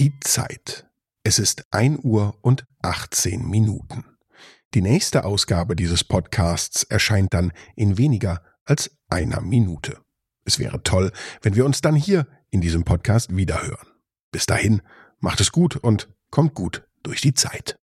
Die 0.00 0.18
Zeit. 0.20 0.88
Es 1.24 1.38
ist 1.38 1.66
ein 1.72 1.98
Uhr 2.02 2.34
und 2.40 2.64
18 2.80 3.46
Minuten. 3.46 4.06
Die 4.72 4.80
nächste 4.80 5.26
Ausgabe 5.26 5.76
dieses 5.76 6.04
Podcasts 6.04 6.84
erscheint 6.84 7.34
dann 7.34 7.52
in 7.76 7.98
weniger 7.98 8.42
als 8.64 8.96
einer 9.10 9.42
Minute. 9.42 9.98
Es 10.46 10.58
wäre 10.58 10.82
toll, 10.82 11.12
wenn 11.42 11.54
wir 11.54 11.66
uns 11.66 11.82
dann 11.82 11.96
hier 11.96 12.26
in 12.48 12.62
diesem 12.62 12.84
Podcast 12.84 13.36
wiederhören. 13.36 13.88
Bis 14.32 14.46
dahin, 14.46 14.80
macht 15.18 15.42
es 15.42 15.52
gut 15.52 15.76
und 15.76 16.08
kommt 16.30 16.54
gut 16.54 16.82
durch 17.02 17.20
die 17.20 17.34
Zeit. 17.34 17.79